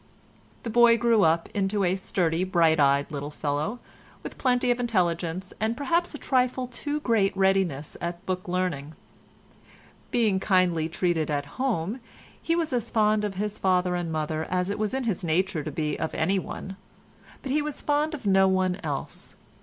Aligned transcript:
The 0.63 0.71
boy 0.71 0.97
grew 0.97 1.21
up 1.21 1.47
into 1.53 1.83
a 1.83 1.95
sturdy 1.95 2.43
bright 2.43 2.79
eyed 2.79 3.11
little 3.11 3.29
fellow, 3.29 3.77
with 4.23 4.39
plenty 4.39 4.71
of 4.71 4.79
intelligence, 4.79 5.53
and 5.59 5.77
perhaps 5.77 6.15
a 6.15 6.17
trifle 6.17 6.65
too 6.65 7.01
great 7.01 7.37
readiness 7.37 7.95
at 8.01 8.25
book 8.25 8.47
learning. 8.47 8.95
Being 10.09 10.39
kindly 10.39 10.89
treated 10.89 11.29
at 11.29 11.45
home, 11.61 11.99
he 12.41 12.55
was 12.55 12.73
as 12.73 12.89
fond 12.89 13.23
of 13.23 13.35
his 13.35 13.59
father 13.59 13.93
and 13.95 14.11
mother 14.11 14.45
as 14.49 14.71
it 14.71 14.79
was 14.79 14.95
in 14.95 15.03
his 15.03 15.23
nature 15.23 15.63
to 15.63 15.71
be 15.71 15.99
of 15.99 16.15
anyone, 16.15 16.77
but 17.43 17.51
he 17.51 17.61
was 17.61 17.83
fond 17.83 18.15
of 18.15 18.25
no 18.25 18.47
one 18.47 18.79
else. 18.81 19.35